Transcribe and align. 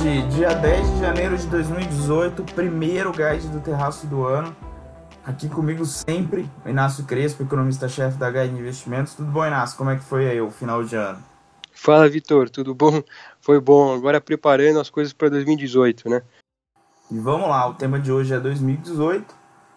hoje, 0.00 0.22
dia 0.28 0.54
10 0.54 0.92
de 0.92 1.00
janeiro 1.00 1.36
de 1.36 1.46
2018, 1.48 2.42
primeiro 2.54 3.12
guide 3.12 3.48
do 3.48 3.60
terraço 3.60 4.06
do 4.06 4.24
ano. 4.24 4.56
Aqui 5.22 5.46
comigo 5.46 5.84
sempre, 5.84 6.48
Inácio 6.64 7.04
Crespo, 7.04 7.42
economista-chefe 7.42 8.16
da 8.16 8.30
Guide 8.30 8.58
Investimentos. 8.58 9.14
Tudo 9.14 9.30
bom, 9.30 9.46
Inácio? 9.46 9.76
Como 9.76 9.90
é 9.90 9.96
que 9.96 10.02
foi 10.02 10.26
aí 10.26 10.40
o 10.40 10.50
final 10.50 10.82
de 10.82 10.96
ano? 10.96 11.22
Fala, 11.74 12.08
Vitor, 12.08 12.48
tudo 12.48 12.74
bom? 12.74 13.02
Foi 13.40 13.60
bom. 13.60 13.94
Agora 13.94 14.22
preparando 14.22 14.80
as 14.80 14.88
coisas 14.88 15.12
para 15.12 15.28
2018, 15.28 16.08
né? 16.08 16.22
E 17.10 17.18
vamos 17.18 17.48
lá, 17.48 17.68
o 17.68 17.74
tema 17.74 17.98
de 18.00 18.10
hoje 18.10 18.32
é 18.32 18.40
2018, 18.40 19.34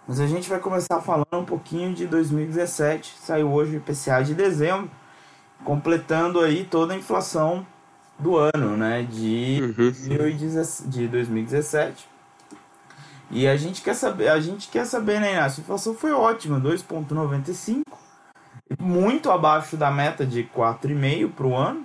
mas 0.08 0.22
a 0.22 0.28
gente 0.28 0.50
vai 0.50 0.60
começar 0.60 1.02
falando 1.02 1.28
um 1.34 1.46
pouquinho 1.46 1.94
de 1.94 2.08
2017. 2.08 3.16
Saiu 3.20 3.52
hoje 3.52 3.76
o 3.76 3.78
IPCA 3.78 4.24
de 4.24 4.34
dezembro, 4.34 4.90
completando 5.66 6.40
aí 6.40 6.64
toda 6.64 6.94
a 6.94 6.98
inflação 6.98 7.66
do 8.24 8.38
ano, 8.38 8.78
né, 8.78 9.04
de, 9.04 9.60
uhum. 9.78 9.92
de 10.90 11.08
2017. 11.08 12.08
E 13.30 13.48
a 13.48 13.58
gente 13.58 13.82
quer 13.82 13.96
saber, 13.96 14.30
a 14.30 14.40
gente 14.40 14.68
quer 14.70 14.86
saber, 14.86 15.20
né, 15.20 15.34
Inácio? 15.34 15.62
A 15.62 15.64
inflação 15.64 15.94
foi 15.94 16.12
ótima, 16.12 16.60
2,95, 16.60 17.84
muito 18.80 19.30
abaixo 19.30 19.76
da 19.76 19.92
meta 19.92 20.26
de 20.26 20.44
4,5 20.44 21.32
para 21.32 21.48
o 21.48 21.56
ano. 21.56 21.84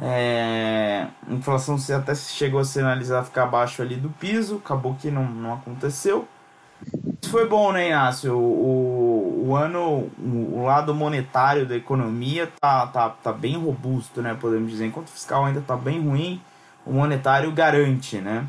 É, 0.00 1.06
a 1.28 1.32
inflação 1.32 1.76
até 1.96 2.14
chegou 2.14 2.60
a 2.60 2.64
sinalizar 2.64 3.24
ficar 3.24 3.44
abaixo 3.44 3.80
ali 3.80 3.96
do 3.96 4.10
piso, 4.10 4.60
acabou 4.64 4.94
que 4.94 5.10
não, 5.10 5.24
não 5.24 5.54
aconteceu. 5.54 6.28
Isso 7.22 7.30
foi 7.30 7.48
bom, 7.48 7.72
né, 7.72 7.88
Inácio? 7.88 8.36
O, 8.36 8.40
o 8.40 9.03
ano, 9.52 10.08
o 10.16 10.62
lado 10.64 10.94
monetário 10.94 11.66
da 11.66 11.76
economia 11.76 12.48
tá, 12.60 12.86
tá, 12.86 13.10
tá 13.10 13.32
bem 13.32 13.56
robusto, 13.56 14.22
né? 14.22 14.36
Podemos 14.40 14.70
dizer. 14.70 14.86
Enquanto 14.86 15.08
o 15.08 15.10
fiscal 15.10 15.44
ainda 15.44 15.60
tá 15.60 15.76
bem 15.76 16.00
ruim, 16.00 16.40
o 16.86 16.92
monetário 16.92 17.50
garante, 17.50 18.18
né? 18.18 18.46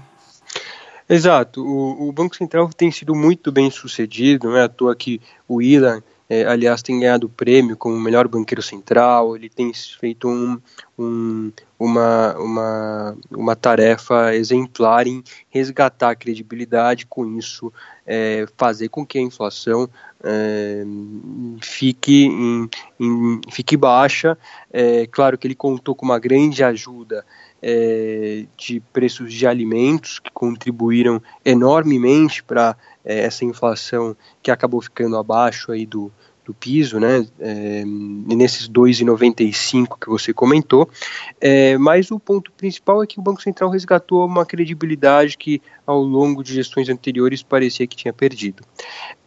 Exato. 1.09 1.63
O, 1.63 2.09
o 2.09 2.11
Banco 2.11 2.35
Central 2.35 2.69
tem 2.69 2.91
sido 2.91 3.15
muito 3.15 3.51
bem 3.51 3.71
sucedido, 3.71 4.49
não 4.49 4.57
é 4.57 4.63
à 4.63 4.69
toa 4.69 4.95
que 4.95 5.19
o 5.47 5.61
Ilan 5.61 6.03
é, 6.29 6.45
aliás, 6.45 6.81
tem 6.81 6.99
ganhado 6.99 7.29
prêmio 7.29 7.77
como 7.77 7.99
melhor 7.99 8.27
banqueiro 8.27 8.61
central, 8.61 9.35
ele 9.35 9.49
tem 9.49 9.71
feito 9.73 10.27
um, 10.27 10.59
um, 10.97 11.51
uma, 11.77 12.35
uma, 12.37 13.17
uma 13.29 13.55
tarefa 13.55 14.33
exemplar 14.33 15.05
em 15.07 15.23
resgatar 15.49 16.09
a 16.11 16.15
credibilidade, 16.15 17.05
com 17.05 17.37
isso 17.37 17.71
é, 18.05 18.47
fazer 18.57 18.89
com 18.89 19.05
que 19.05 19.19
a 19.19 19.21
inflação 19.21 19.87
é, 20.23 20.83
fique, 21.61 22.25
em, 22.25 22.69
em, 22.99 23.41
fique 23.51 23.77
baixa. 23.77 24.35
É, 24.73 25.05
claro 25.07 25.37
que 25.37 25.45
ele 25.45 25.55
contou 25.55 25.93
com 25.93 26.05
uma 26.05 26.17
grande 26.17 26.63
ajuda 26.63 27.23
é, 27.61 28.45
de 28.57 28.79
preços 28.93 29.33
de 29.33 29.47
alimentos 29.47 30.19
que 30.19 30.31
contribuíram 30.31 31.21
enormemente 31.43 32.43
para 32.43 32.75
é, 33.03 33.21
essa 33.21 33.45
inflação 33.45 34.15
que 34.41 34.51
acabou 34.51 34.81
ficando 34.81 35.17
abaixo 35.17 35.71
aí 35.71 35.85
do, 35.85 36.11
do 36.45 36.53
piso, 36.53 36.99
né, 36.99 37.25
é, 37.39 37.83
nesses 37.85 38.69
2,95 38.69 39.97
que 39.99 40.07
você 40.07 40.31
comentou, 40.31 40.87
é, 41.41 41.75
mas 41.77 42.11
o 42.11 42.19
ponto 42.19 42.51
principal 42.51 43.01
é 43.01 43.07
que 43.07 43.19
o 43.19 43.23
Banco 43.23 43.41
Central 43.41 43.71
resgatou 43.71 44.23
uma 44.25 44.45
credibilidade 44.45 45.37
que 45.37 45.61
ao 45.87 46.01
longo 46.01 46.43
de 46.43 46.53
gestões 46.53 46.87
anteriores 46.87 47.41
parecia 47.41 47.87
que 47.87 47.97
tinha 47.97 48.13
perdido. 48.13 48.63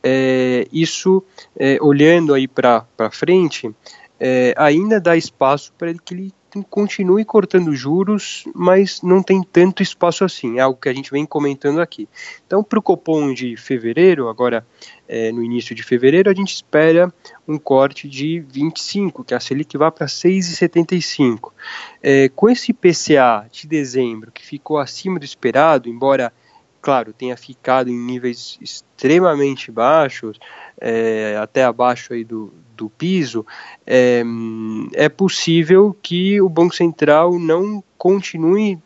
É, 0.02 0.66
isso, 0.72 1.22
é, 1.58 1.76
olhando 1.82 2.32
aí 2.32 2.46
para 2.46 2.86
frente, 3.10 3.74
é, 4.20 4.54
ainda 4.56 5.00
dá 5.00 5.16
espaço 5.16 5.72
para 5.76 5.92
que 5.94 6.14
ele 6.14 6.32
continue 6.70 7.24
cortando 7.24 7.74
juros, 7.74 8.44
mas 8.54 9.02
não 9.02 9.22
tem 9.22 9.42
tanto 9.42 9.82
espaço 9.82 10.24
assim, 10.24 10.58
é 10.58 10.60
algo 10.60 10.80
que 10.80 10.88
a 10.88 10.94
gente 10.94 11.10
vem 11.10 11.26
comentando 11.26 11.80
aqui. 11.80 12.08
Então, 12.46 12.62
para 12.62 12.78
o 12.78 12.82
Copom 12.82 13.32
de 13.32 13.56
fevereiro, 13.56 14.28
agora 14.28 14.66
é, 15.06 15.30
no 15.32 15.42
início 15.42 15.74
de 15.74 15.82
fevereiro, 15.82 16.30
a 16.30 16.34
gente 16.34 16.54
espera 16.54 17.12
um 17.46 17.58
corte 17.58 18.08
de 18.08 18.40
25, 18.40 19.24
que 19.24 19.34
a 19.34 19.40
Selic 19.40 19.76
vá 19.76 19.90
para 19.90 20.06
6,75. 20.06 21.52
É, 22.02 22.28
com 22.30 22.48
esse 22.48 22.72
PCA 22.72 23.46
de 23.50 23.66
dezembro, 23.66 24.32
que 24.32 24.44
ficou 24.44 24.78
acima 24.78 25.18
do 25.18 25.24
esperado, 25.24 25.88
embora 25.88 26.32
claro, 26.88 27.12
tenha 27.12 27.36
ficado 27.36 27.90
em 27.90 27.98
níveis 27.98 28.56
extremamente 28.62 29.70
baixos, 29.70 30.40
é, 30.80 31.36
até 31.38 31.62
abaixo 31.62 32.14
aí 32.14 32.24
do, 32.24 32.50
do 32.74 32.88
piso, 32.88 33.44
é, 33.86 34.22
é 34.94 35.06
possível 35.10 35.94
que 36.02 36.40
o 36.40 36.48
Banco 36.48 36.74
Central 36.74 37.38
não 37.38 37.84
continue 37.98 38.78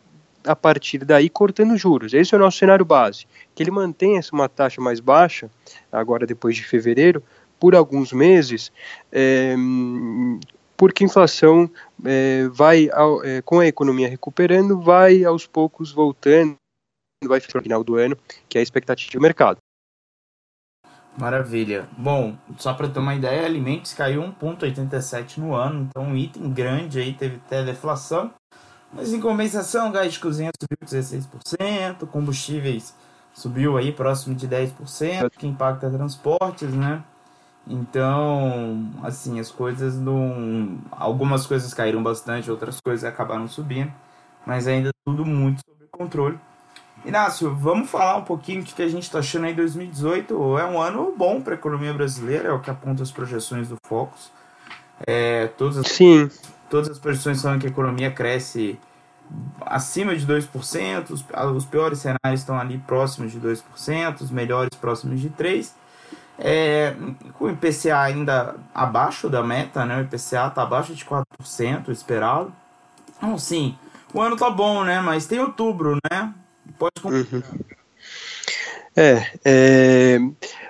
a 0.45 0.53
partir 0.53 1.05
daí 1.05 1.29
cortando 1.29 1.77
juros. 1.77 2.13
Esse 2.13 2.35
é 2.35 2.37
o 2.37 2.41
nosso 2.41 2.57
cenário 2.57 2.83
base, 2.83 3.25
que 3.55 3.63
ele 3.63 3.71
mantenha 3.71 4.19
uma 4.33 4.49
taxa 4.49 4.81
mais 4.81 4.99
baixa, 4.99 5.49
agora 5.89 6.27
depois 6.27 6.57
de 6.57 6.63
fevereiro, 6.65 7.23
por 7.57 7.73
alguns 7.73 8.11
meses, 8.11 8.69
é, 9.13 9.55
porque 10.75 11.05
a 11.05 11.07
inflação 11.07 11.71
é, 12.03 12.49
vai, 12.51 12.89
é, 13.23 13.41
com 13.43 13.61
a 13.61 13.65
economia 13.65 14.09
recuperando, 14.09 14.81
vai 14.81 15.23
aos 15.23 15.47
poucos 15.47 15.89
voltando, 15.89 16.57
vai 17.27 17.39
ficar 17.39 17.59
no 17.59 17.63
final 17.63 17.83
do 17.83 17.95
ano, 17.95 18.17
que 18.47 18.57
é 18.57 18.61
a 18.61 18.63
expectativa 18.63 19.11
do 19.11 19.21
mercado. 19.21 19.57
Maravilha. 21.17 21.87
Bom, 21.95 22.35
só 22.57 22.73
para 22.73 22.89
ter 22.89 22.99
uma 22.99 23.13
ideia, 23.13 23.45
alimentos 23.45 23.93
caiu 23.93 24.23
1,87 24.23 25.37
no 25.37 25.53
ano, 25.53 25.87
então 25.87 26.03
um 26.03 26.17
item 26.17 26.51
grande 26.51 26.99
aí 26.99 27.13
teve 27.13 27.35
até 27.35 27.63
deflação. 27.63 28.33
Mas 28.91 29.13
em 29.13 29.19
compensação, 29.19 29.91
gás 29.91 30.13
de 30.13 30.19
cozinha 30.19 30.51
subiu 30.59 30.77
16%, 30.85 32.07
combustíveis 32.07 32.95
subiu 33.33 33.77
aí 33.77 33.91
próximo 33.91 34.35
de 34.35 34.47
10%, 34.47 35.29
que 35.37 35.47
impacta 35.47 35.89
transportes, 35.89 36.71
né? 36.73 37.03
Então, 37.67 38.91
assim, 39.03 39.39
as 39.39 39.49
coisas 39.49 39.97
não. 39.97 40.79
Algumas 40.91 41.45
coisas 41.47 41.73
caíram 41.73 42.03
bastante, 42.03 42.51
outras 42.51 42.79
coisas 42.79 43.03
acabaram 43.03 43.47
subindo, 43.47 43.91
mas 44.45 44.67
ainda 44.67 44.91
tudo 45.05 45.25
muito 45.25 45.61
sob 45.65 45.85
controle. 45.91 46.39
Inácio, 47.05 47.53
vamos 47.53 47.89
falar 47.89 48.17
um 48.17 48.23
pouquinho 48.23 48.63
do 48.63 48.73
que 48.73 48.81
a 48.81 48.87
gente 48.87 49.03
está 49.03 49.19
achando 49.19 49.45
aí 49.45 49.53
2018. 49.53 50.57
É 50.57 50.65
um 50.65 50.81
ano 50.81 51.13
bom 51.17 51.41
para 51.41 51.53
a 51.53 51.57
economia 51.57 51.93
brasileira, 51.93 52.49
é 52.49 52.51
o 52.51 52.59
que 52.59 52.69
aponta 52.69 53.03
as 53.03 53.11
projeções 53.11 53.67
do 53.67 53.77
Focus. 53.85 54.31
É, 55.05 55.47
todas, 55.47 55.77
as, 55.77 55.87
Sim. 55.87 56.29
todas 56.69 56.89
as 56.89 56.97
projeções 56.97 57.41
falam 57.41 57.59
que 57.59 57.67
a 57.67 57.69
economia 57.69 58.09
cresce 58.09 58.79
acima 59.65 60.15
de 60.15 60.25
2%, 60.25 61.09
os, 61.09 61.25
os 61.55 61.65
piores 61.65 61.99
cenários 61.99 62.39
estão 62.39 62.57
ali 62.57 62.77
próximos 62.77 63.31
de 63.31 63.39
2%, 63.39 64.21
os 64.21 64.31
melhores 64.31 64.73
próximos 64.79 65.19
de 65.19 65.29
3%. 65.29 65.71
É, 66.39 66.95
com 67.37 67.45
o 67.45 67.51
IPCA 67.51 67.99
ainda 67.99 68.55
abaixo 68.73 69.29
da 69.29 69.43
meta, 69.43 69.85
né? 69.85 69.97
o 69.97 70.01
IPCA 70.01 70.47
está 70.47 70.63
abaixo 70.63 70.95
de 70.95 71.05
4% 71.05 71.89
esperado. 71.89 72.51
Então, 73.17 73.37
sim, 73.37 73.77
o 74.13 74.21
ano 74.21 74.35
tá 74.35 74.49
bom, 74.49 74.83
né? 74.83 74.99
Mas 74.99 75.27
tem 75.27 75.39
outubro, 75.39 75.97
né? 76.11 76.33
Pode 76.77 76.93
uhum. 77.05 77.41
é, 78.95 79.31
é, 79.43 80.19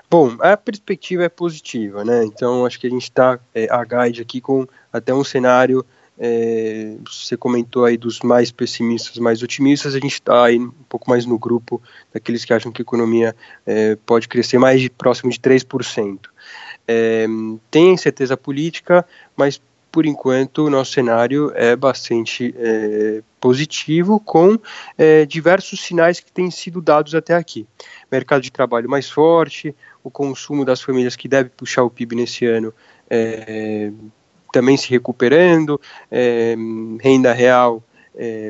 bom, 0.09 0.35
a 0.39 0.57
perspectiva 0.57 1.23
é 1.23 1.29
positiva, 1.29 2.03
né? 2.03 2.23
Então 2.25 2.65
acho 2.65 2.79
que 2.79 2.87
a 2.87 2.89
gente 2.89 3.03
está 3.03 3.39
é, 3.53 3.67
a 3.69 3.83
guide 3.83 4.21
aqui 4.21 4.41
com 4.41 4.67
até 4.91 5.13
um 5.13 5.23
cenário. 5.23 5.85
É, 6.17 6.95
você 7.05 7.35
comentou 7.35 7.85
aí 7.85 7.97
dos 7.97 8.19
mais 8.21 8.51
pessimistas, 8.51 9.17
mais 9.17 9.41
otimistas, 9.41 9.95
a 9.95 9.99
gente 9.99 10.13
está 10.13 10.45
aí 10.45 10.59
um 10.59 10.71
pouco 10.87 11.09
mais 11.09 11.25
no 11.25 11.39
grupo 11.39 11.81
daqueles 12.13 12.45
que 12.45 12.53
acham 12.53 12.71
que 12.71 12.81
a 12.81 12.83
economia 12.83 13.35
é, 13.65 13.95
pode 14.05 14.27
crescer 14.27 14.59
mais 14.59 14.79
de 14.79 14.91
próximo 14.91 15.31
de 15.31 15.39
3%. 15.39 16.19
É, 16.87 17.25
tem 17.71 17.93
incerteza 17.93 18.37
política, 18.37 19.05
mas 19.35 19.59
por 19.93 20.07
enquanto, 20.07 20.65
o 20.65 20.71
nosso 20.71 20.93
cenário 20.93 21.51
é 21.53 21.75
bastante 21.75 22.51
é, 22.57 23.21
positivo, 23.39 24.19
com 24.19 24.57
é, 24.97 25.23
diversos 25.23 25.81
sinais 25.81 26.19
que 26.19 26.31
têm 26.31 26.49
sido 26.49 26.81
dados 26.81 27.13
até 27.13 27.35
aqui. 27.35 27.67
Mercado 28.11 28.41
de 28.41 28.51
trabalho 28.51 28.89
mais 28.89 29.07
forte, 29.07 29.75
o 30.03 30.09
consumo 30.09 30.65
das 30.65 30.81
famílias 30.81 31.15
que 31.15 31.27
deve 31.27 31.49
puxar 31.49 31.83
o 31.83 31.91
PIB 31.91 32.15
nesse 32.15 32.43
ano 32.43 32.73
é, 33.07 33.91
também 34.51 34.75
se 34.77 34.89
recuperando, 34.89 35.79
é, 36.09 36.55
renda 36.99 37.31
real 37.31 37.83
é, 38.15 38.49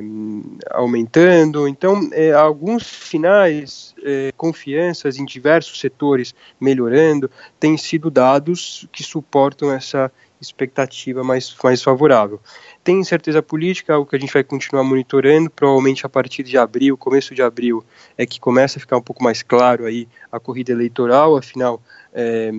aumentando. 0.71 1.67
Então, 1.67 2.09
é, 2.13 2.31
alguns 2.31 2.85
sinais, 2.85 3.93
é, 4.01 4.31
confianças 4.37 5.17
em 5.17 5.25
diversos 5.25 5.77
setores 5.77 6.33
melhorando, 6.57 7.29
têm 7.59 7.77
sido 7.77 8.09
dados 8.09 8.87
que 8.93 9.03
suportam 9.03 9.73
essa 9.73 10.09
expectativa 10.43 11.23
mais, 11.23 11.55
mais 11.63 11.81
favorável. 11.81 12.39
Tem 12.83 12.99
incerteza 12.99 13.41
política, 13.41 13.93
algo 13.93 14.09
que 14.09 14.15
a 14.15 14.19
gente 14.19 14.33
vai 14.33 14.43
continuar 14.43 14.83
monitorando, 14.83 15.49
provavelmente 15.49 16.05
a 16.05 16.09
partir 16.09 16.43
de 16.43 16.57
abril, 16.57 16.97
começo 16.97 17.33
de 17.33 17.41
abril, 17.41 17.83
é 18.17 18.25
que 18.25 18.39
começa 18.39 18.77
a 18.77 18.81
ficar 18.81 18.97
um 18.97 19.01
pouco 19.01 19.23
mais 19.23 19.41
claro 19.41 19.85
aí 19.85 20.07
a 20.31 20.39
corrida 20.39 20.71
eleitoral, 20.71 21.37
afinal, 21.37 21.81
é, 22.13 22.51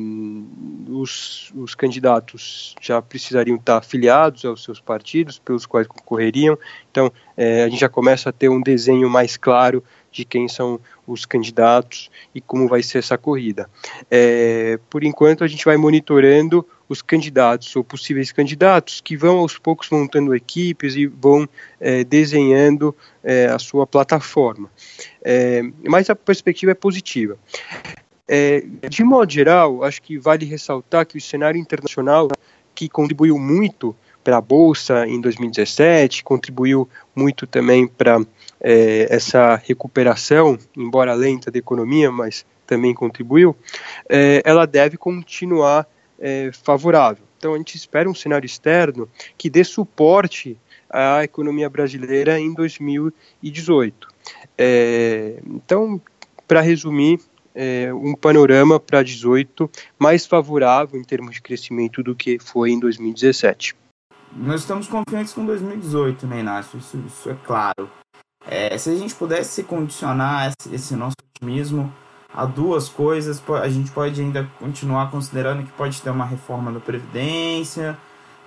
os, 0.89 1.53
os 1.55 1.75
candidatos 1.75 2.75
já 2.81 3.01
precisariam 3.01 3.57
estar 3.57 3.79
afiliados 3.79 4.45
aos 4.45 4.65
seus 4.65 4.81
partidos 4.81 5.39
pelos 5.39 5.67
quais 5.67 5.87
concorreriam, 5.87 6.59
então 6.91 7.13
é, 7.37 7.65
a 7.65 7.69
gente 7.69 7.81
já 7.81 7.89
começa 7.89 8.31
a 8.31 8.33
ter 8.33 8.49
um 8.49 8.61
desenho 8.61 9.09
mais 9.09 9.37
claro 9.37 9.85
de 10.11 10.25
quem 10.25 10.49
são 10.49 10.81
os 11.07 11.27
candidatos 11.27 12.11
e 12.35 12.41
como 12.41 12.69
vai 12.69 12.83
ser 12.83 12.99
essa 12.99 13.19
corrida. 13.19 13.69
É, 14.11 14.79
por 14.89 15.03
enquanto, 15.03 15.43
a 15.43 15.49
gente 15.49 15.65
vai 15.65 15.77
monitorando 15.77 16.67
os 16.89 17.03
candidatos 17.03 17.75
ou 17.77 17.83
possíveis 17.83 18.33
candidatos 18.33 19.01
que 19.01 19.17
vão 19.17 19.39
aos 19.39 19.59
poucos 19.59 19.89
montando 19.91 20.35
equipes 20.35 20.97
e 20.97 21.07
vão 21.07 21.49
é, 21.81 22.05
desenhando 22.05 22.95
é, 23.23 23.47
a 23.47 23.59
sua 23.59 23.87
plataforma. 23.87 24.71
É, 25.23 25.63
mas 25.87 26.11
a 26.11 26.15
perspectiva 26.15 26.73
é 26.73 26.75
positiva. 26.75 27.39
É, 28.27 28.65
de 28.89 29.05
modo 29.05 29.31
geral, 29.31 29.85
acho 29.85 30.01
que 30.01 30.19
vale 30.19 30.47
ressaltar 30.47 31.07
que 31.07 31.17
o 31.17 31.21
cenário 31.21 31.61
internacional, 31.61 32.29
que 32.75 32.89
contribuiu 32.89 33.39
muito 33.39 33.95
para 34.23 34.39
a 34.39 34.41
Bolsa 34.41 35.07
em 35.07 35.21
2017, 35.21 36.25
contribuiu 36.25 36.89
muito 37.15 37.47
também 37.47 37.87
para 37.87 38.19
é, 38.61 39.07
essa 39.11 39.57
recuperação, 39.57 40.59
embora 40.75 41.13
lenta, 41.13 41.51
da 41.51 41.59
economia, 41.59 42.11
mas 42.11 42.47
também 42.67 42.95
contribuiu, 42.95 43.55
é, 44.09 44.41
ela 44.43 44.67
deve 44.67 44.97
continuar 44.97 45.87
é, 46.25 46.51
favorável. 46.53 47.23
Então 47.37 47.53
a 47.53 47.59
gente 47.59 47.77
espera 47.77 48.09
um 48.09 48.15
cenário 48.15 48.47
externo 48.47 49.07
que 49.37 49.51
dê 49.51 49.63
suporte 49.63 50.59
à 50.89 51.23
economia 51.23 51.69
brasileira 51.69 52.41
em 52.41 52.55
2018. 52.55 54.09
É, 54.57 55.43
então, 55.47 56.01
para 56.49 56.63
resumir, 56.63 57.21
é, 57.55 57.93
um 57.93 58.15
panorama 58.15 58.81
para 58.81 59.03
18 59.03 59.71
mais 59.99 60.25
favorável 60.25 60.99
em 60.99 61.05
termos 61.05 61.35
de 61.35 61.43
crescimento 61.43 62.03
do 62.03 62.15
que 62.15 62.39
foi 62.39 62.71
em 62.71 62.81
2017. 62.81 63.77
Nós 64.33 64.63
estamos 64.63 64.89
confiantes 64.89 65.35
com 65.35 65.45
2018, 65.45 66.27
né, 66.27 66.41
Inácio? 66.41 66.79
Isso, 66.79 66.97
isso 67.07 67.31
é 67.31 67.37
claro. 67.45 67.91
É, 68.47 68.77
se 68.79 68.91
a 68.91 68.95
gente 68.95 69.15
pudesse 69.15 69.63
condicionar 69.63 70.53
esse, 70.73 70.97
nosso 70.97 71.17
otimismo 71.37 71.93
a 72.35 72.45
duas 72.45 72.89
coisas, 72.89 73.43
a 73.63 73.69
gente 73.69 73.91
pode 73.93 74.21
ainda 74.21 74.49
continuar 74.59 75.11
considerando 75.11 75.63
que 75.63 75.73
pode 75.73 76.03
ter 76.03 76.11
uma 76.11 76.25
reforma 76.25 76.73
da 76.73 76.81
Previdência. 76.81 77.97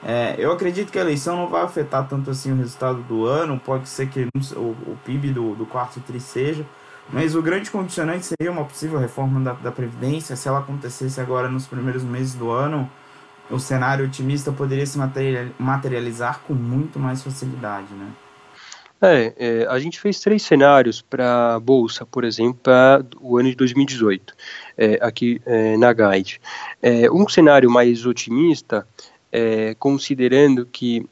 É, 0.04 0.36
eu 0.38 0.52
acredito 0.52 0.92
que 0.92 1.00
a 1.00 1.02
eleição 1.02 1.38
não 1.38 1.48
vai 1.48 1.64
afetar 1.64 2.08
tanto 2.08 2.30
assim 2.30 2.52
o 2.52 2.56
resultado 2.56 3.02
do 3.04 3.26
ano, 3.26 3.60
pode 3.60 3.88
ser 3.88 4.10
que 4.10 4.28
o, 4.56 4.60
o 4.60 4.98
PIB 5.06 5.32
do, 5.32 5.56
do 5.56 5.66
quarto 5.66 6.00
tri 6.02 6.20
seja, 6.20 6.66
mas 7.12 7.34
o 7.36 7.42
grande 7.42 7.72
condicionante 7.72 8.26
seria 8.26 8.52
uma 8.52 8.66
possível 8.66 9.00
reforma 9.00 9.40
da, 9.40 9.54
da 9.54 9.72
Previdência, 9.72 10.36
se 10.36 10.48
ela 10.48 10.60
acontecesse 10.60 11.20
agora 11.22 11.48
nos 11.48 11.66
primeiros 11.66 12.04
meses 12.04 12.36
do 12.36 12.52
ano 12.52 12.90
o 13.50 13.60
cenário 13.60 14.06
otimista 14.06 14.52
poderia 14.52 14.86
se 14.86 15.00
materializar 15.58 16.42
com 16.46 16.54
muito 16.54 17.00
mais 17.00 17.24
facilidade, 17.24 17.94
né? 17.94 18.12
É, 19.02 19.34
é 19.38 19.68
a 19.68 19.78
gente 19.80 20.00
fez 20.00 20.20
três 20.20 20.42
cenários 20.42 21.02
para 21.02 21.56
a 21.56 21.60
Bolsa, 21.60 22.06
por 22.06 22.24
exemplo, 22.24 22.60
para 22.64 23.06
o 23.20 23.38
ano 23.38 23.50
de 23.50 23.56
2018, 23.56 24.34
é, 24.78 25.00
aqui 25.02 25.42
é, 25.46 25.78
na 25.78 25.94
Guide. 25.94 26.42
É, 26.82 27.10
um 27.12 27.28
cenário 27.28 27.70
mais 27.70 28.06
otimista, 28.06 28.88
é, 29.32 29.76
considerando 29.76 30.66
que 30.66 31.06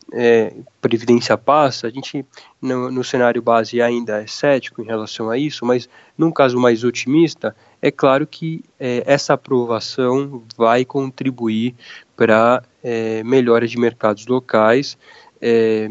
Previdência 0.81 1.37
passa, 1.37 1.87
a 1.87 1.89
gente 1.89 2.25
no, 2.61 2.89
no, 2.89 3.03
cenário 3.03 3.41
base 3.41 3.81
ainda 3.81 4.21
é 4.21 4.27
cético 4.27 4.81
em 4.81 4.85
relação 4.85 5.29
a 5.29 5.38
isso, 5.38 5.65
mas 5.65 5.89
num 6.17 6.31
caso 6.31 6.57
mais 6.57 6.83
otimista, 6.83 7.55
é 7.81 7.91
claro 7.91 8.25
que 8.25 8.63
essa 8.79 9.33
aprovação 9.33 10.43
vai 10.55 10.85
contribuir 10.85 11.75
para 12.15 12.63
é, 12.83 13.23
melhora 13.23 13.67
de 13.67 13.77
mercados 13.77 14.25
locais 14.27 14.97
é, 15.41 15.87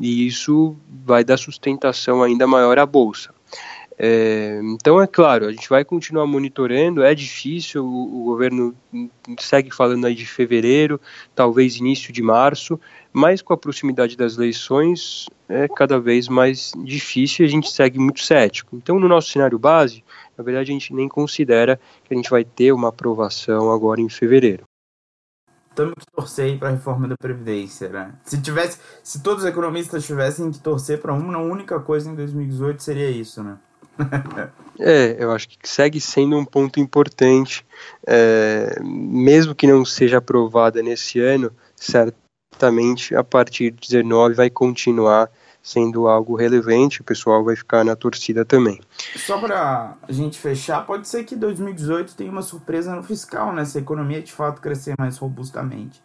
e 0.00 0.26
isso 0.26 0.76
vai 1.04 1.24
dar 1.24 1.36
sustentação 1.36 2.22
ainda 2.22 2.46
maior 2.46 2.78
à 2.78 2.86
bolsa. 2.86 3.32
É, 3.96 4.60
então, 4.64 5.00
é 5.00 5.06
claro, 5.06 5.46
a 5.46 5.52
gente 5.52 5.68
vai 5.68 5.84
continuar 5.84 6.26
monitorando. 6.26 7.02
É 7.02 7.14
difícil, 7.14 7.84
o, 7.84 8.22
o, 8.22 8.24
governo 8.24 8.74
segue 9.38 9.70
falando 9.70 10.06
aí 10.06 10.14
de 10.14 10.26
fevereiro, 10.26 11.00
talvez 11.34 11.76
início 11.76 12.12
de 12.12 12.20
março, 12.20 12.78
mas 13.12 13.40
com 13.40 13.52
a 13.52 13.56
proximidade 13.56 14.16
das 14.16 14.36
eleições 14.36 15.26
é 15.48 15.68
cada 15.68 16.00
vez 16.00 16.26
mais 16.26 16.72
difícil 16.82 17.44
e 17.44 17.48
a 17.48 17.50
gente 17.50 17.70
segue 17.70 17.98
muito 17.98 18.20
cético. 18.20 18.76
Então, 18.76 18.98
no 18.98 19.08
nosso 19.08 19.30
cenário 19.30 19.58
base, 19.58 20.02
na 20.36 20.42
verdade, 20.42 20.72
a 20.72 20.74
gente 20.74 20.92
nem 20.92 21.08
considera 21.08 21.78
que 22.04 22.12
a 22.12 22.16
gente 22.16 22.30
vai 22.30 22.44
ter 22.44 22.72
uma 22.72 22.88
aprovação 22.88 23.70
agora 23.70 24.00
em 24.00 24.08
fevereiro 24.08 24.64
temos 25.74 25.94
que 25.98 26.12
torcer 26.14 26.58
para 26.58 26.68
a 26.68 26.72
reforma 26.72 27.08
da 27.08 27.16
Previdência, 27.16 27.88
né? 27.88 28.12
Se 28.24 28.40
tivesse, 28.40 28.78
se 29.02 29.22
todos 29.22 29.44
os 29.44 29.48
economistas 29.48 30.04
tivessem 30.06 30.50
que 30.50 30.58
torcer 30.58 31.00
para 31.00 31.12
uma 31.12 31.38
única 31.38 31.78
coisa 31.80 32.10
em 32.10 32.14
2018, 32.14 32.82
seria 32.82 33.10
isso, 33.10 33.42
né? 33.42 33.58
é, 34.78 35.16
eu 35.18 35.30
acho 35.30 35.48
que 35.48 35.68
segue 35.68 36.00
sendo 36.00 36.36
um 36.36 36.44
ponto 36.44 36.80
importante, 36.80 37.64
é, 38.06 38.76
mesmo 38.82 39.54
que 39.54 39.66
não 39.66 39.84
seja 39.84 40.18
aprovada 40.18 40.82
nesse 40.82 41.20
ano, 41.20 41.52
certamente 41.76 43.14
a 43.14 43.22
partir 43.22 43.70
de 43.70 43.88
19 43.88 44.34
vai 44.34 44.50
continuar 44.50 45.30
sendo 45.64 46.06
algo 46.06 46.36
relevante, 46.36 47.00
o 47.00 47.04
pessoal 47.04 47.42
vai 47.42 47.56
ficar 47.56 47.82
na 47.82 47.96
torcida 47.96 48.44
também. 48.44 48.78
Só 49.16 49.38
para 49.38 49.96
a 50.06 50.12
gente 50.12 50.38
fechar, 50.38 50.84
pode 50.84 51.08
ser 51.08 51.24
que 51.24 51.34
2018 51.34 52.14
tenha 52.14 52.30
uma 52.30 52.42
surpresa 52.42 52.94
no 52.94 53.02
fiscal, 53.02 53.50
né? 53.50 53.64
Se 53.64 53.78
a 53.78 53.80
economia 53.80 54.20
de 54.20 54.30
fato 54.30 54.60
crescer 54.60 54.94
mais 54.98 55.16
robustamente 55.16 56.02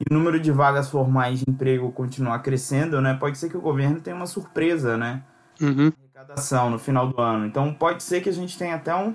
e 0.00 0.10
o 0.10 0.16
número 0.16 0.40
de 0.40 0.50
vagas 0.50 0.88
formais 0.88 1.40
de 1.40 1.44
emprego 1.46 1.92
continuar 1.92 2.38
crescendo, 2.38 3.02
né? 3.02 3.12
Pode 3.12 3.36
ser 3.36 3.50
que 3.50 3.56
o 3.56 3.60
governo 3.60 4.00
tenha 4.00 4.16
uma 4.16 4.26
surpresa, 4.26 4.96
né? 4.96 5.22
Uhum. 5.60 5.92
Arrecadação 6.16 6.70
no 6.70 6.78
final 6.78 7.06
do 7.08 7.20
ano. 7.20 7.44
Então 7.44 7.72
pode 7.74 8.02
ser 8.02 8.22
que 8.22 8.30
a 8.30 8.32
gente 8.32 8.56
tenha 8.56 8.76
até 8.76 8.94
um, 8.94 9.14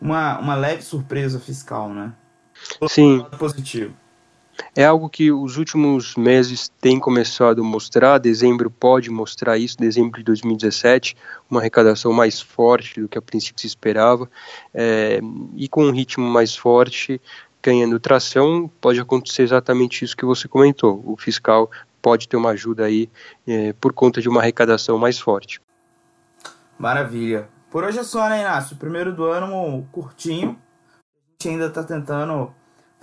uma, 0.00 0.38
uma 0.38 0.54
leve 0.54 0.80
surpresa 0.80 1.38
fiscal, 1.38 1.90
né? 1.90 2.14
Sim. 2.88 3.26
Positivo. 3.38 3.94
É 4.74 4.84
algo 4.84 5.08
que 5.08 5.30
os 5.30 5.56
últimos 5.56 6.16
meses 6.16 6.68
têm 6.80 6.98
começado 6.98 7.60
a 7.60 7.64
mostrar, 7.64 8.18
dezembro 8.18 8.70
pode 8.70 9.10
mostrar 9.10 9.58
isso, 9.58 9.76
dezembro 9.78 10.18
de 10.18 10.24
2017, 10.24 11.16
uma 11.50 11.60
arrecadação 11.60 12.12
mais 12.12 12.40
forte 12.40 13.00
do 13.00 13.08
que 13.08 13.18
a 13.18 13.22
princípio 13.22 13.60
se 13.60 13.66
esperava, 13.66 14.28
é, 14.72 15.20
e 15.56 15.68
com 15.68 15.84
um 15.84 15.90
ritmo 15.90 16.26
mais 16.26 16.56
forte, 16.56 17.20
ganhando 17.62 17.98
tração, 17.98 18.70
pode 18.80 19.00
acontecer 19.00 19.42
exatamente 19.42 20.04
isso 20.04 20.16
que 20.16 20.24
você 20.24 20.46
comentou, 20.46 21.02
o 21.06 21.16
fiscal 21.16 21.70
pode 22.02 22.28
ter 22.28 22.36
uma 22.36 22.50
ajuda 22.50 22.84
aí 22.84 23.08
é, 23.46 23.72
por 23.74 23.92
conta 23.92 24.20
de 24.20 24.28
uma 24.28 24.40
arrecadação 24.40 24.98
mais 24.98 25.18
forte. 25.18 25.60
Maravilha. 26.78 27.48
Por 27.70 27.82
hoje 27.82 27.98
é 27.98 28.04
só, 28.04 28.28
né, 28.28 28.40
Inácio? 28.40 28.76
Primeiro 28.76 29.12
do 29.12 29.24
ano 29.24 29.88
curtinho, 29.90 30.58
a 30.90 31.32
gente 31.32 31.48
ainda 31.48 31.66
está 31.66 31.82
tentando 31.82 32.52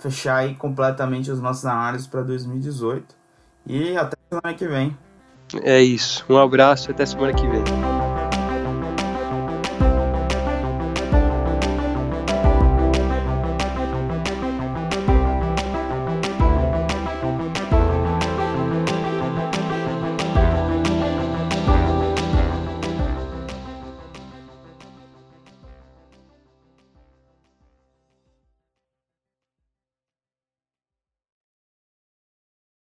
fechar 0.02 0.36
aí 0.36 0.54
completamente 0.54 1.30
as 1.30 1.40
nossas 1.40 1.64
análises 1.64 2.06
para 2.06 2.22
2018. 2.22 3.14
E 3.66 3.96
até 3.96 4.16
semana 4.28 4.56
que 4.56 4.66
vem. 4.66 4.96
É 5.62 5.80
isso. 5.80 6.24
Um 6.28 6.38
abraço 6.38 6.90
e 6.90 6.92
até 6.92 7.06
semana 7.06 7.32
que 7.32 7.46
vem. 7.46 8.01